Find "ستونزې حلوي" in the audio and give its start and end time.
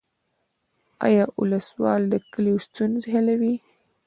2.67-3.55